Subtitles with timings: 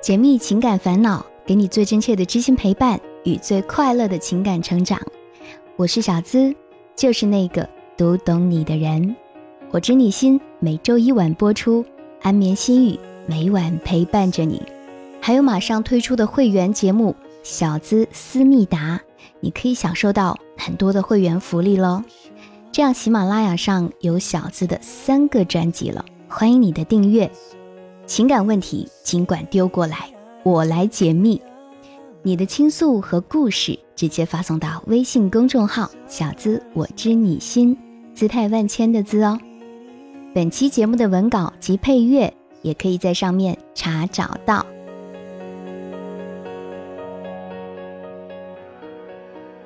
[0.00, 4.98] 解密情感烦恼，给你最真切的知心陪伴与最快乐的情感成长。
[5.74, 6.54] 我是小资，
[6.94, 9.16] 就是那个读懂你的人。
[9.72, 11.84] 我知你心，每周一晚播出，
[12.22, 14.62] 安眠心语，每晚陪伴着你。
[15.20, 17.10] 还有马上推出的会员节目
[17.42, 19.00] 《小资思密达》，
[19.40, 22.04] 你可以享受到很多的会员福利喽。
[22.70, 27.28] 这样，喜马拉雅上有小资的三个专辑了，欢迎你的订阅。
[28.08, 30.10] 情感问题尽管丢过来，
[30.42, 31.40] 我来解密。
[32.22, 37.76] 你的倾诉和故事直接发送到微信公众号“小资我知你心”，
[38.14, 39.38] 姿态万千的“资”哦。
[40.34, 42.32] 本期节目的文稿及配乐
[42.62, 44.64] 也可以在上面查找到。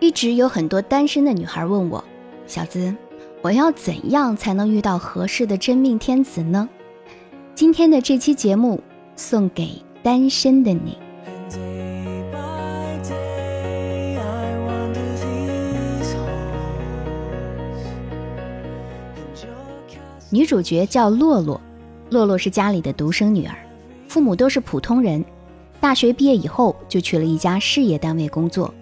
[0.01, 2.03] 一直有很多单身的女孩问我
[2.49, 2.93] ：“小资，
[3.41, 6.69] 我要怎样才能遇到合适的真命天子呢？”
[7.55, 8.83] 今天的这期节目
[9.15, 9.71] 送给
[10.03, 10.97] 单身的你。
[20.31, 21.61] 女主角叫洛洛，
[22.09, 23.55] 洛洛是家里的独生女儿，
[24.09, 25.23] 父母都是普通人。
[25.79, 28.73] 大学毕业以后就去了一家事业单位工作。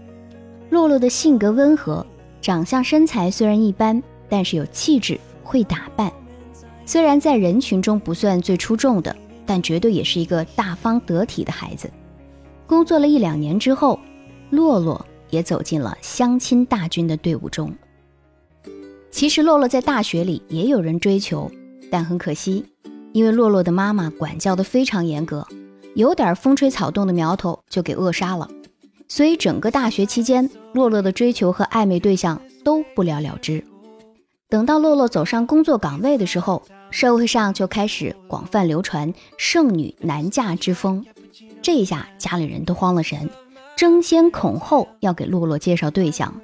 [0.70, 2.06] 洛洛的性格温和，
[2.40, 6.12] 长相身材虽然一般，但是有气质，会打扮。
[6.90, 9.14] 虽然在人群中不算最出众的，
[9.46, 11.88] 但绝对也是一个大方得体的孩子。
[12.66, 14.00] 工作了一两年之后，
[14.50, 17.72] 洛洛也走进了相亲大军的队伍中。
[19.08, 21.48] 其实洛洛在大学里也有人追求，
[21.92, 22.64] 但很可惜，
[23.12, 25.46] 因为洛洛的妈妈管教的非常严格，
[25.94, 28.50] 有点风吹草动的苗头就给扼杀了。
[29.06, 33.62] 所以整个大学期间，洛洛的追求和暧昧对象都不了了之。
[34.48, 41.04] 等到洛洛走上工作岗位的时候，社会上就开始广泛流传剩女难嫁之风，
[41.62, 43.30] 这一下家里人都慌了神，
[43.76, 46.40] 争先恐后要给洛洛介绍对象。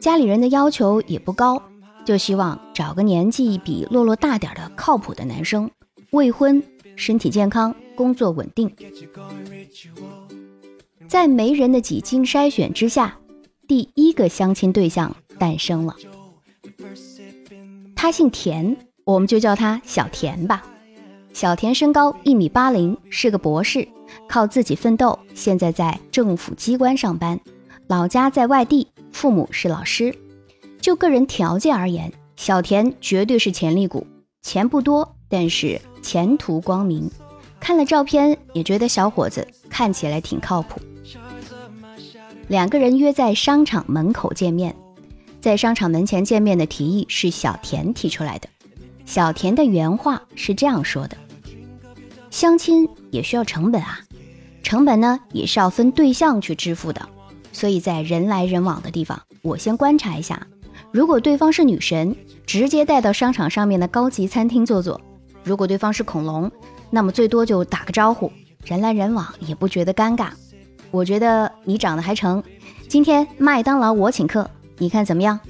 [0.00, 1.62] 家里人的要求也不高，
[2.04, 5.70] 就希望找个年纪比洛洛大点的靠谱的男生，
[6.10, 6.62] 未婚，
[6.96, 8.74] 身体健康，工作稳定。
[11.06, 13.18] 在媒人的几经筛选之下，
[13.68, 15.94] 第一个相亲对象诞生了。
[17.94, 18.76] 他姓田。
[19.10, 20.62] 我们就叫他小田吧。
[21.32, 23.86] 小田身高一米八零，是个博士，
[24.28, 27.38] 靠自己奋斗，现在在政府机关上班，
[27.88, 30.14] 老家在外地，父母是老师。
[30.80, 34.06] 就个人条件而言，小田绝对是潜力股，
[34.42, 37.10] 钱不多，但是前途光明。
[37.58, 40.80] 看了照片，也觉得小伙子看起来挺靠谱。
[42.46, 44.74] 两个人约在商场门口见面，
[45.40, 48.48] 在商场门前见面的提议是小田提出来的。
[49.10, 51.16] 小田的原话是这样说的
[52.30, 53.98] ：“相亲也需要成本啊，
[54.62, 57.08] 成本呢也是要分对象去支付的。
[57.52, 60.46] 所以在人来人往的地方，我先观察一下。
[60.92, 62.14] 如果对方是女神，
[62.46, 64.96] 直接带到商场上面的高级餐厅坐坐；
[65.42, 66.48] 如果对方是恐龙，
[66.88, 68.30] 那么最多就打个招呼，
[68.64, 70.28] 人来人往也不觉得尴尬。
[70.92, 72.40] 我觉得你长得还成，
[72.86, 74.48] 今天麦当劳我请客，
[74.78, 75.40] 你看怎么样？”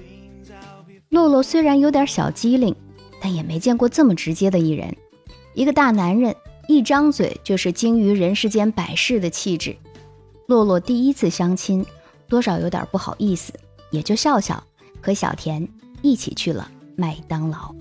[1.11, 2.75] 洛洛虽然有点小机灵。
[3.21, 4.97] 但也没见过这么直接的一人，
[5.55, 6.35] 一个大男人，
[6.67, 9.77] 一张嘴就是精于人世间百事的气质。
[10.47, 11.85] 洛洛第一次相亲，
[12.29, 13.53] 多少有点不好意思，
[13.91, 14.63] 也就笑笑，
[15.01, 15.69] 和小田
[16.03, 17.75] 一起去了麦当劳。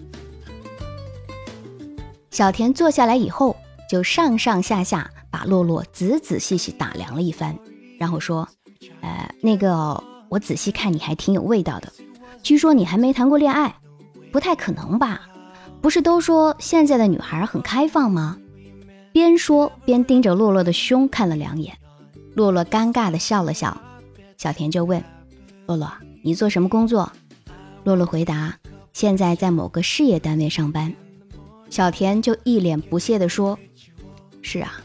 [2.32, 3.56] 小田坐下来以后，
[3.90, 7.58] 就上上下下把洛洛仔仔细细打量了一番，
[7.98, 8.48] 然后说
[9.02, 11.92] ：“呃，那个，我仔细看你还挺有味道的，
[12.44, 13.76] 据说你还没谈过恋爱，
[14.32, 15.28] 不太可能吧？”
[15.82, 18.38] 不是都说现在的女孩很开放吗？
[19.12, 21.78] 边说边盯着洛洛的胸看了两眼，
[22.36, 23.76] 洛洛尴尬的笑了笑。
[24.38, 25.04] 小田就问
[25.66, 25.92] ：“洛洛，
[26.22, 27.12] 你做什么工作？”
[27.84, 28.56] 洛洛回答
[28.94, 30.94] ：“现在在某个事业单位上班。”
[31.70, 33.58] 小田就一脸不屑的说
[34.42, 34.82] ：“是啊，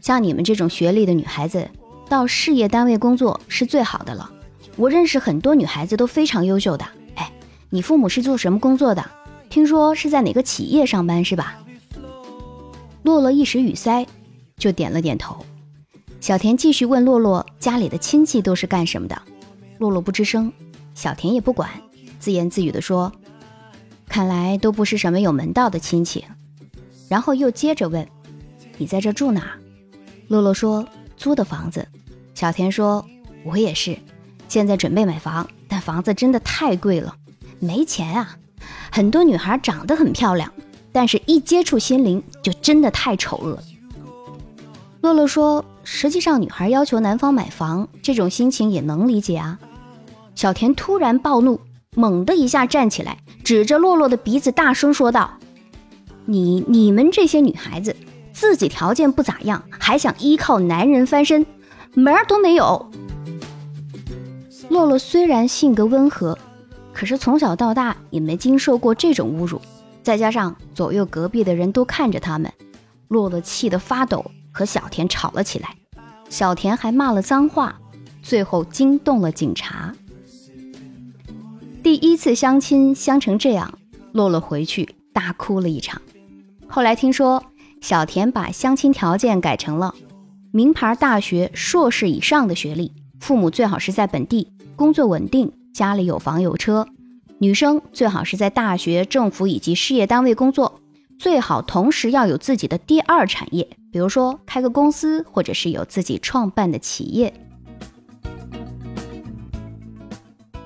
[0.00, 1.68] 像你们这种学历的女孩子，
[2.08, 4.30] 到事业单位工作是最好的了。
[4.76, 6.84] 我认识很多女孩子都非常优秀的。
[7.14, 7.30] 哎，
[7.68, 9.10] 你父母是做什么工作的？”
[9.50, 11.58] 听说是在哪个企业上班是吧？
[13.02, 14.06] 洛洛一时语塞，
[14.56, 15.44] 就点了点头。
[16.20, 19.20] 小田继续问洛洛家里的亲戚都是干什么的。
[19.78, 20.52] 洛洛不吱声，
[20.94, 21.68] 小田也不管，
[22.20, 23.10] 自言自语地说
[24.06, 26.24] ：“看来都不是什么有门道的亲戚。”
[27.10, 28.06] 然后又接着问
[28.78, 29.50] ：“你在这住哪？”
[30.28, 30.86] 洛洛说
[31.16, 31.88] ：“租的房子。”
[32.34, 33.04] 小田说
[33.44, 33.98] ：“我也是，
[34.46, 37.16] 现在准备买房，但房子真的太贵了，
[37.58, 38.36] 没钱啊。”
[38.90, 40.52] 很多女孩长得很漂亮，
[40.92, 43.58] 但是一接触心灵就真的太丑恶。
[45.00, 49.58] 洛洛说：“实际上，女孩要求男方买房，这种心情也能理解啊。”
[50.34, 51.60] 小田突然暴怒，
[51.94, 55.38] 猛地一下站起来，指着洛洛的鼻子大声说道
[56.26, 57.96] ：“你你们这些女孩子，
[58.32, 61.46] 自己条件不咋样，还想依靠男人翻身，
[61.94, 62.90] 门儿都没有！”
[64.68, 66.38] 洛洛虽然性格温和，
[66.92, 69.60] 可是从小到大也没经受过这种侮辱，
[70.02, 72.52] 再加上左右隔壁的人都看着他们，
[73.08, 74.24] 洛洛气得发抖。
[74.52, 75.76] 和小田吵了起来，
[76.28, 77.78] 小田还骂了脏话，
[78.20, 79.94] 最后惊动了警察。
[81.84, 83.72] 第一次相亲相成这样，
[84.10, 86.02] 洛洛回去大哭了一场。
[86.66, 87.40] 后来听说
[87.80, 89.94] 小田把相亲条件改成了
[90.50, 96.86] 名牌大学硕士以上的学历，父母最好是在本地，工作稳定，家里有房有车，
[97.38, 100.80] 女生最好是在大学、政府以及事业单位工作，
[101.18, 103.66] 最好同时要有自己的第二产业。
[103.92, 107.32] 比如说开个公司，或者是有自己创办的企业。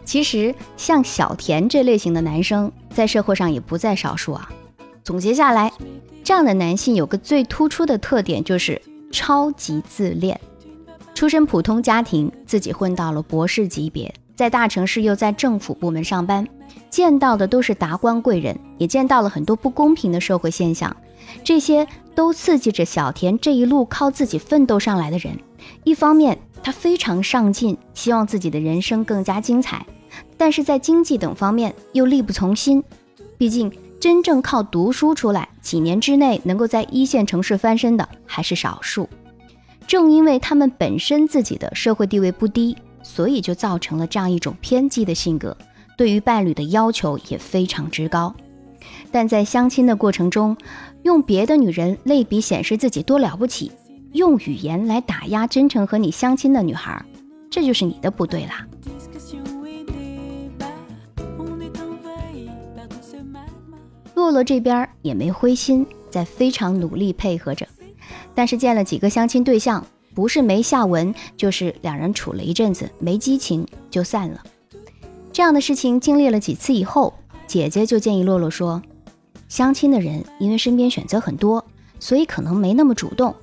[0.05, 4.51] 其实像小田这类型的男生，在社会上也不在少数啊。
[5.03, 5.73] 总结下来，
[6.23, 8.81] 这样的男性有个最突出的特点，就是
[9.11, 10.39] 超级自恋。
[11.15, 16.46] 出身普通家庭，自己混到了博士级别，在大城市又在政府部门上班，
[16.90, 20.94] 见到的都是达官贵人，也见到了很多不公平的社会现象。
[21.42, 25.38] 这些都刺激着小田这一路靠自己奋斗上来的人。
[25.84, 29.78] 一方面，他非常上进，希望自己的人生更加精彩；
[30.36, 32.82] 但是在经济等方面又力不从心。
[33.38, 39.08] 毕竟，真正靠读书出来，几年之内能够在一线城市翻身的还是少数。
[39.86, 45.56] 正因为他们本身自己的社会地位不低，所以就造成了这样一种偏激的性格，
[45.97, 48.35] 对于伴侣的要求也非常之高。
[49.12, 50.56] 但在相亲的过程中，
[51.03, 53.71] 用别的女人类比显示自己多了不起，
[54.12, 57.05] 用语言来打压真诚和你相亲的女孩，
[57.49, 58.67] 这就是你的不对啦。
[64.15, 67.67] 洛洛这边也没灰心，在非常努力配合着，
[68.35, 74.43] 但是见了几个相亲对象，不是没下文，就是两人处了一阵子没激情就散了。
[75.32, 77.12] 这样的事情经历了几次以后，
[77.46, 78.81] 姐姐就建议洛洛说。
[79.49, 81.64] 相亲的人因为身边选择很多，
[82.00, 83.34] 所以可能没那么主动。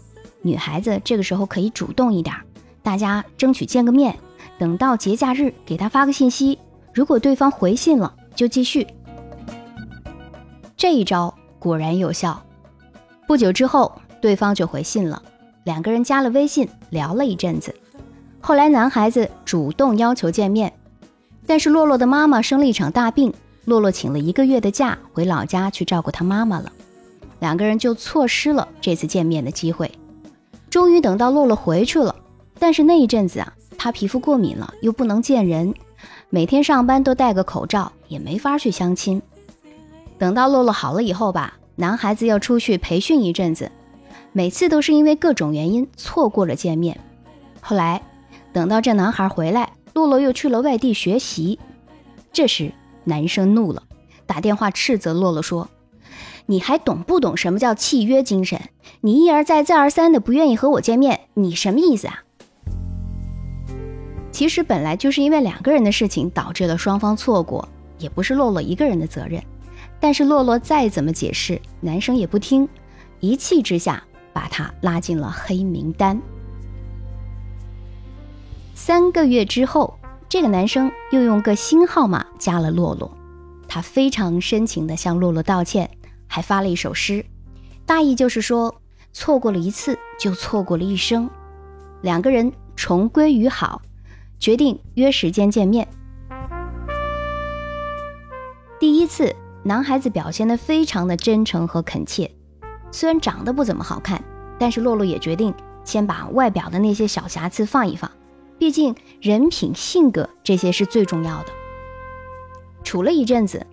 [0.42, 2.36] 女孩子这个时候可以主动一点，
[2.82, 4.18] 大家争取见个面，
[4.58, 6.58] 等到节假日给他发个信息，
[6.94, 8.88] 如果对方回信了就继续。
[10.76, 12.44] 这一招果然有效，
[13.28, 15.22] 不久之后对方就回信了，
[15.64, 17.76] 两个人加了微信聊了一阵子。
[18.40, 20.74] 后来男孩子主动要求见面，
[21.46, 23.34] 但是洛洛的妈妈生了一场大病。
[23.66, 26.72] 洛洛请了一个月的假回老家去照顾他妈妈了，
[27.40, 29.92] 两个人就错失了这次见面的机会。
[30.72, 32.16] 终于等到洛洛回去了，
[32.58, 35.76] 但是那一阵子啊，他皮肤过敏了，又不能见人，
[36.32, 39.22] 每天上班都戴个口罩，也没法去相亲。
[40.18, 43.72] 等到洛洛好了以后吧，男孩子要出去培训一阵子，
[44.34, 47.00] 每次都是因为各种原因错过了见面。
[47.60, 48.02] 后来
[48.54, 51.60] 等到这男孩回来，洛洛又去了外地学习，
[52.32, 52.74] 这时。
[53.04, 53.82] 男生怒了，
[54.28, 55.68] 打电话斥责洛洛说
[56.46, 58.62] ：“你还懂不懂什么叫契约精神？
[59.02, 62.22] 你一而再、再而三的不愿意和我见面，你什么意思啊？”
[64.32, 67.68] 其实本来就是因为两个人的事情导致了双方错过，
[67.98, 69.42] 也不是洛洛一个人的责任。
[70.00, 72.70] 但是洛洛再怎么解释，男生也不听，
[73.20, 76.22] 一气之下把他拉进了黑名单。
[78.74, 79.98] 三个月之后。
[80.30, 83.12] 这个男生又用个新号码加了洛洛，
[83.68, 85.92] 他非常深情地向洛洛道歉，
[86.26, 87.26] 还发了一首诗，
[87.86, 88.74] 大意就是说
[89.12, 91.30] 错过了一次就错过了一生。
[92.02, 93.82] 两个人重归于好，
[94.40, 95.86] 决定约时间见面。
[98.80, 102.32] 第一次，男孩子表现得非常的真诚和恳切，
[102.92, 104.24] 虽然长得不怎么好看，
[104.60, 108.10] 但是洛洛也决定先把外表的那些小瑕疵放一放。
[108.60, 111.48] 毕竟人品、性格这些是最重要的。
[112.84, 113.66] 处了一阵子，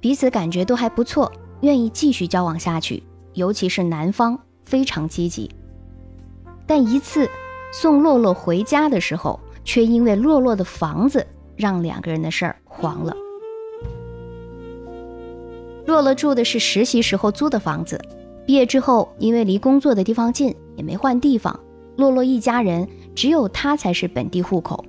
[0.00, 1.32] 彼此感觉都还不错，
[1.62, 3.02] 愿意继续交往下去。
[3.32, 5.50] 尤其是男方非常积极。
[6.66, 7.28] 但一次
[7.72, 13.14] 送洛洛回家的时候，却因为洛洛的房子让两个人的事儿黄了。
[15.86, 18.00] 洛洛住的是实习时候租的房子，
[18.46, 21.58] 毕业之后因为离工作的地方近，也没换地方。
[21.96, 22.88] 洛洛一家人。
[23.16, 24.84] 只有他才是本地户口，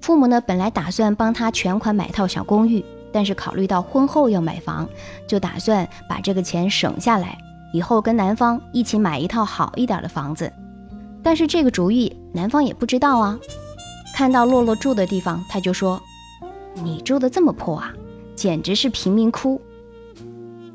[0.00, 4.88] 父母呢本来打算帮他全款买套小公寓，但是考虑到婚后要买房，
[5.28, 7.38] 就打算把这个钱省下来，
[7.72, 10.52] 以后跟男方一起买一套好一点的房子。
[11.22, 13.38] 但是这个主意男方也不知道啊。
[14.16, 16.02] 看到洛洛住的地方，他就说
[16.82, 17.94] ：“你住的这么破啊，
[18.34, 19.60] 简直是贫民窟。”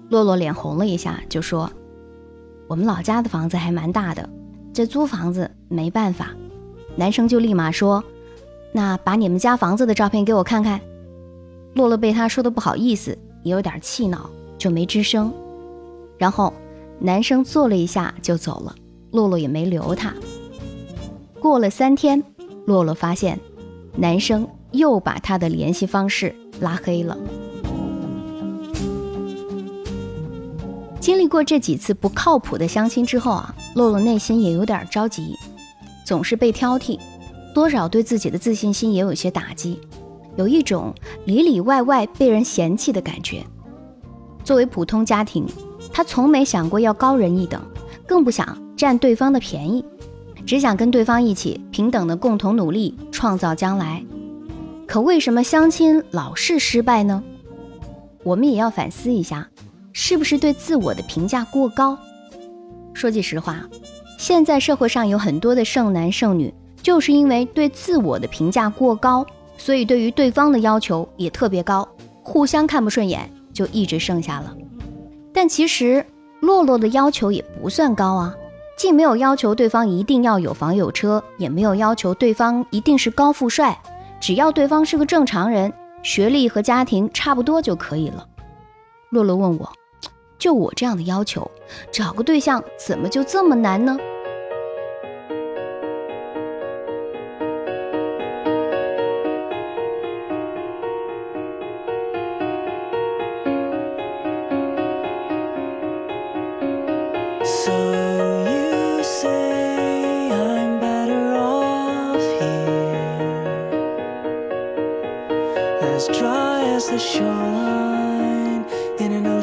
[0.08, 1.70] 洛洛脸红了一下，就说
[2.74, 4.27] ：“我们老家的房子还蛮大的，
[4.74, 6.32] 这租房子没办法。”
[6.98, 8.03] 男生就立马说
[8.74, 10.82] ：“那把你们家房子的照片给我看看。”
[11.75, 14.27] 洛洛被他说的不好意思，也有点气恼，
[14.58, 15.32] 就没吱声。
[16.18, 16.51] 然后
[16.98, 18.74] 男生坐了一下就走了，
[19.12, 20.12] 洛洛也没留他。
[21.39, 22.24] 过了三天，
[22.65, 23.39] 洛洛发现
[23.96, 27.15] 男生又把他的联系方式拉黑了。
[31.03, 35.36] 经历过这几次不靠谱的相亲之后啊，洛洛内心也有点着急，
[36.05, 36.98] 总是被挑剔，
[37.53, 39.81] 多少对自己的自信心也有些打击，
[40.38, 40.95] 有一种
[41.25, 43.43] 里里外外被人嫌弃的感觉。
[44.45, 45.45] 作为普通家庭，
[45.91, 47.62] 他从没想过要高人一等，
[48.07, 49.83] 更不想占对方的便宜，
[50.45, 54.01] 只想跟对方一起平等的共同努力，创造将来。
[54.88, 57.22] 可为什么相亲老是失败呢？
[58.24, 59.50] 我们也要反思一下。
[59.93, 61.97] 是不是对自我的评价过高？
[62.93, 63.63] 说句实话，
[64.17, 69.25] 现在社会上有很多的剩男剩女，就是因为对自我的评价过高，
[69.57, 71.88] 所以对于对方的要求也特别高，
[72.23, 74.55] 互相看不顺眼，就一直剩下了。
[75.31, 76.05] 但其实
[76.41, 78.35] 洛洛的要求也不算高啊，
[78.77, 83.79] 既没有要求对方一定要有房有车，也没有要求对方一定是高富帅，
[84.19, 85.71] 只要对方是个正常人，
[86.01, 88.27] 学历和家庭差不多就可以了。
[89.09, 89.71] 洛洛问我。
[90.43, 91.50] 就我这样的要求，
[91.89, 93.97] 找个对象怎么就这么难呢？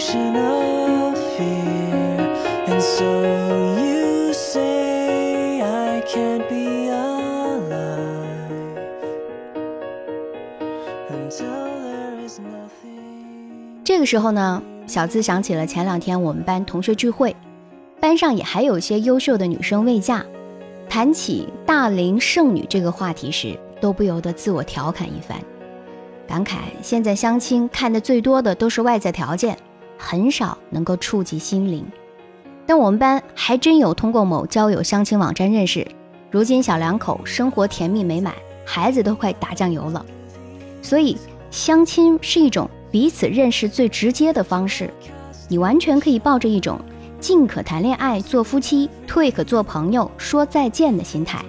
[0.03, 0.60] 这
[14.01, 17.37] 个时候呢，小资想起了前两天我们班同学聚会，
[18.01, 20.25] 班上也还有一些优秀的女生未嫁，
[20.89, 25.39] 谈起大龄剩女这个话题时，都不由得自我调侃一番，
[26.27, 29.57] 感慨现在相亲看的最多的都是外在条件。
[30.03, 31.85] 很少能够触及心灵，
[32.65, 35.87] 但我们班还真有通过某交友相亲网站认识，
[36.31, 38.33] 如今小两口生活甜蜜美满，
[38.65, 40.07] 孩子都快打酱油了。
[40.81, 41.19] 所以，
[41.51, 44.93] 相亲是一种彼此认识最直接的方式，
[45.49, 46.81] 你完全可以抱着一种
[47.21, 51.45] 进可谈恋爱做夫妻，退可做朋友说再见的心态，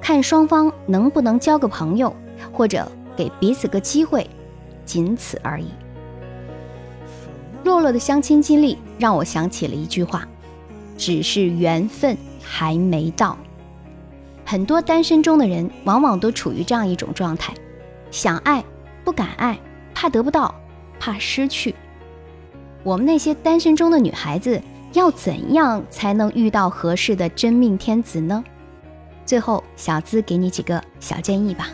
[0.00, 2.14] 看双方能不能交个朋友，
[2.52, 4.28] 或者给彼此个机会，
[4.84, 5.66] 仅此而已。
[7.64, 10.26] 洛洛的相亲经历让我想起了一句话
[10.96, 13.36] ：“只是缘分还没到。”
[14.46, 17.52] 很多单身中的人往往都处于这样一种状态：
[18.10, 18.64] 想爱
[19.04, 19.58] 不敢爱，
[19.92, 20.54] 怕得不到，
[20.98, 21.74] 怕失去。
[22.82, 24.60] 我们那些单身中的女孩子
[24.92, 28.42] 要怎样才能遇到合适的真命天子呢？
[29.26, 31.68] 最后，小资给你几个小建议吧。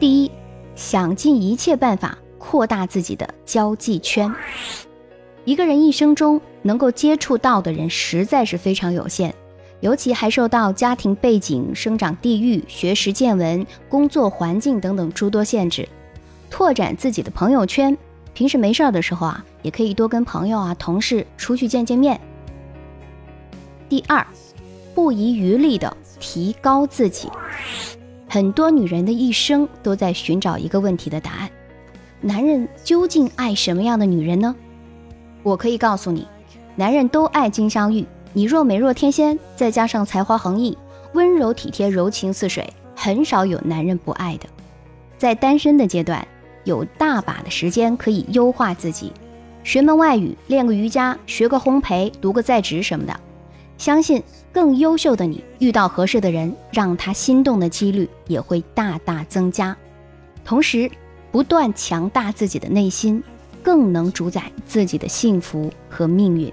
[0.00, 0.30] 第一，
[0.74, 2.18] 想尽一切办法。
[2.46, 4.32] 扩大自己的交际圈。
[5.46, 9.34] 一个人一生中能够接触到的人实在是非常有限，
[9.80, 15.88] 尤其还受到家庭背景、生长地域、学识见闻、工作环境等等诸多限制。
[16.54, 17.98] 拓展自己的朋友圈，
[18.32, 22.20] 平时没事儿的时候啊，也可以多跟朋友啊、同事出去见见面。
[23.88, 24.24] 第二，
[24.94, 27.28] 不遗余力的提高自己。
[28.28, 31.50] 很多女人的一生都在寻找一个问题的答案。
[32.20, 34.54] 男人究竟爱什么样的女人呢？
[35.42, 36.24] 我可以告诉你，
[36.76, 38.06] 男人都爱金镶玉。
[38.32, 40.78] 你若美若天仙，再加上才华横溢、
[41.14, 44.48] 温柔体贴、柔情似水，很少有男人不爱的。
[45.18, 46.24] 在单身的阶段，
[46.64, 49.12] 有大把的时间可以优化自己，
[49.62, 53.20] 学门外语、练个瑜伽、学个烘焙、读个在职什么的。
[53.76, 59.76] 相信更优秀的你，遇到合适的人，让他心动的几率也会大大增加。
[60.44, 60.90] 同时，
[61.32, 63.22] 不断强大自己的内心，
[63.62, 66.52] 更能主宰自己的幸福和命运。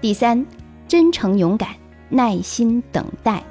[0.00, 0.44] 第三，
[0.88, 1.70] 真诚勇敢，
[2.08, 3.42] 耐心等待。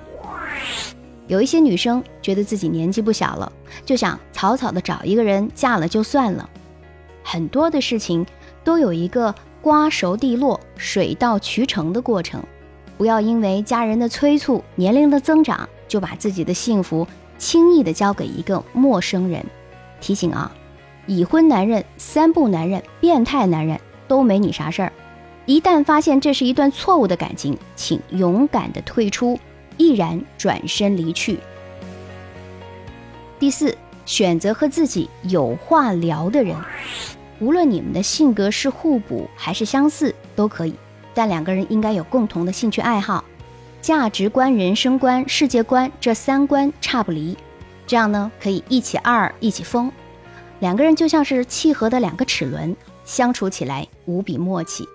[1.27, 3.51] 有一些女生觉得自己年纪不小了，
[3.85, 6.49] 就想草草的找一个人嫁了就算了。
[7.23, 8.25] 很多的事情
[8.63, 12.43] 都有一个瓜熟蒂落、水到渠成的过程，
[12.97, 19.45] 不要因为家人的催促、年龄的增长，就把自己的幸福轻易的交给一个陌生人。
[20.01, 20.51] 提醒啊，
[21.07, 24.91] 已婚男人、三不男人、变态男人都没你啥事儿。
[25.45, 29.39] 一旦发现这是一段错误的感情，请勇敢的退出，
[29.77, 31.39] 毅然转身离去。
[33.39, 36.55] 第四，选择和自己有话聊的人，
[37.39, 40.73] 无论你们的性格是互补还是相似都可以，
[41.13, 43.23] 但两个人应该有共同的兴趣爱好、
[43.81, 47.37] 价值观、人生观、世界观这三观差不离，
[47.85, 49.91] 这样呢可以一起二，一起疯，
[50.59, 54.87] 两个人就像是契合的两个齿轮，相处起来无比默契。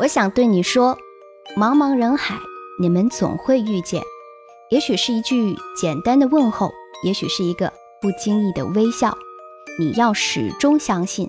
[0.00, 0.96] 我想对你说，
[1.56, 2.40] 茫茫人海，
[2.80, 4.02] 你们总会遇见。
[4.70, 6.72] 也许是一句简单的问候，
[7.04, 9.16] 也许是一个不经意的微笑。
[9.78, 11.28] 你要始终相信，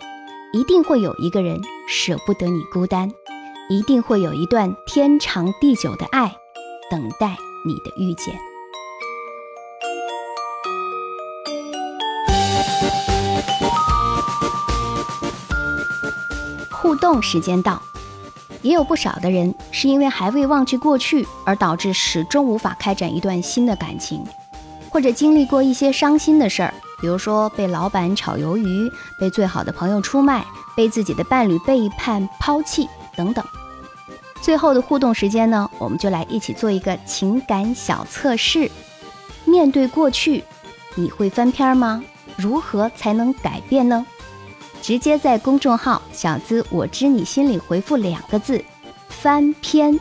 [0.52, 3.12] 一定会有一个人舍不得你孤单，
[3.70, 6.36] 一定会有一段天长地久的爱，
[6.90, 8.36] 等待你的遇见。
[16.72, 17.80] 互动时间到。
[18.66, 24.26] 也有不少的人是因为还未忘记过去，而导致始终无法开展一段新的感情，
[24.90, 30.44] 或者经历过一些伤心的事儿，比如说被老板炒鱿鱼，被最好的朋友出卖，
[30.76, 33.46] 被自己的伴侣背叛抛弃等等。
[34.42, 38.72] 最后的互动时间呢，我们就来一起做一个情感小测试。
[39.44, 40.44] 面对过去，
[40.96, 42.04] 你会翻篇吗？
[42.36, 44.04] 如何才能改变呢？
[44.82, 48.64] 直接在公众号“小资我知你心里”回复两个字
[49.10, 50.00] “翻篇”，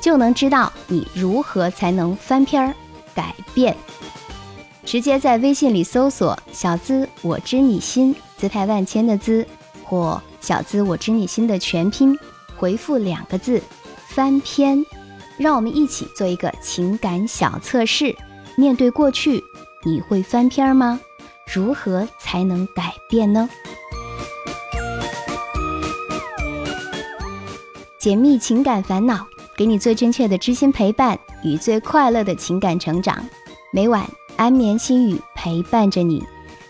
[0.00, 2.74] 就能知道你如何才能翻篇儿
[3.14, 3.76] 改变。
[4.84, 9.46] 直接在微信里搜索“小资我知你心”，姿态万千的“资”
[9.84, 12.18] 或“小资我知你心”的全拼，
[12.56, 13.62] 回复两个字
[14.08, 14.84] “翻篇”，
[15.36, 18.16] 让我们一起做一个情感小测试。
[18.56, 19.42] 面对过去，
[19.84, 20.98] 你会翻篇吗？
[21.52, 23.48] 如何才能改变呢？
[28.02, 29.24] 解密情感烦恼，
[29.56, 33.24] 给你最真切的知心陪伴与最快乐的情感成长。
[33.72, 36.20] 每晚安眠心语陪伴着你，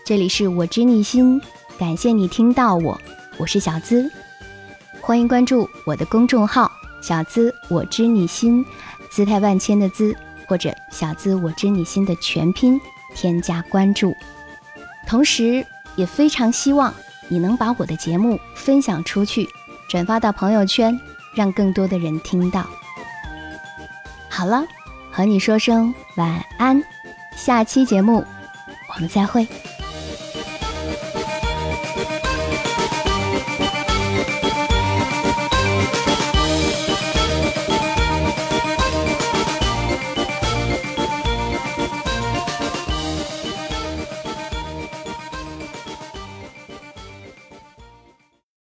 [0.05, 1.41] 这里是我知你心，
[1.75, 3.01] 感谢你听到我，
[3.39, 4.07] 我是小资，
[5.01, 8.63] 欢迎关注我的公众号“小资我知你心”，
[9.09, 10.15] 姿态万千的“资”
[10.47, 12.79] 或者“小资我知你心”的全拼，
[13.15, 14.13] 添加关注。
[15.07, 15.65] 同时，
[15.95, 16.93] 也非常希望
[17.27, 19.49] 你能把我的节目分享出去，
[19.89, 20.95] 转发到朋友圈。
[21.35, 22.65] 让更多的人听到。
[24.29, 24.63] 好了，
[25.11, 26.83] 和你说声晚安，
[27.35, 28.23] 下期节目
[28.93, 29.47] 我们再会。